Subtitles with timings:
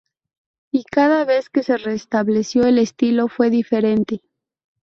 [0.71, 4.21] Y cada vez que se restableció, el estilo fue diferente.